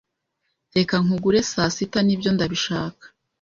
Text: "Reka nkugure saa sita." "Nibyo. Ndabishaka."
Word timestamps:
"Reka 0.77 0.95
nkugure 1.03 1.39
saa 1.51 1.69
sita." 1.75 1.99
"Nibyo. 2.03 2.29
Ndabishaka." 2.35 3.05